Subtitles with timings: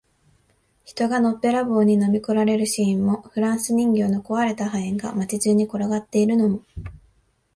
[0.83, 6.61] 人がのっぺらぼうに飲み込まれるシーンも、フランス人形の壊れた破片が街中に転がっているのも、